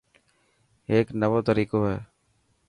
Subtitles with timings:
[0.89, 1.97] هيڪ نيوو تريقو هي.